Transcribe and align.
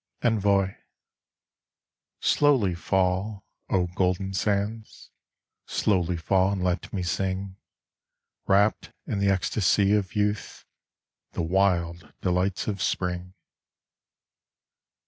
ENVOI 0.23 0.77
Slowly 2.21 2.73
fall, 2.73 3.45
O 3.69 3.85
golden 3.85 4.33
sands, 4.33 5.11
Slowly 5.67 6.17
fall 6.17 6.53
and 6.53 6.63
let 6.63 6.91
me 6.91 7.03
sing, 7.03 7.55
Wrapt 8.47 8.93
in 9.05 9.19
the 9.19 9.29
ecstasy 9.29 9.93
of 9.93 10.15
youth. 10.15 10.65
The 11.33 11.43
wild 11.43 12.13
delights 12.19 12.67
of 12.67 12.81
Spring. 12.81 13.35